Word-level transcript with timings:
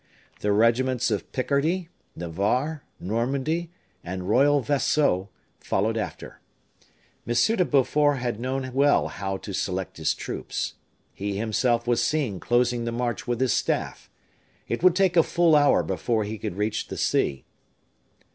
The 0.39 0.51
regiments 0.51 1.11
of 1.11 1.31
Picardy, 1.31 1.89
Navarre, 2.15 2.83
Normandy, 2.99 3.69
and 4.03 4.27
Royal 4.27 4.59
Vaisseau, 4.59 5.29
followed 5.59 5.95
after. 5.95 6.39
M. 7.27 7.35
de 7.35 7.63
Beaufort 7.65 8.17
had 8.17 8.39
known 8.39 8.73
well 8.73 9.09
how 9.09 9.37
to 9.37 9.53
select 9.53 9.97
his 9.97 10.15
troops. 10.15 10.73
He 11.13 11.37
himself 11.37 11.85
was 11.85 12.03
seen 12.03 12.39
closing 12.39 12.85
the 12.85 12.91
march 12.91 13.27
with 13.27 13.39
his 13.39 13.53
staff 13.53 14.09
it 14.67 14.81
would 14.81 14.95
take 14.95 15.15
a 15.15 15.21
full 15.21 15.55
hour 15.55 15.83
before 15.83 16.23
he 16.23 16.39
could 16.39 16.55
reach 16.57 16.87
the 16.87 16.97
sea. 16.97 17.45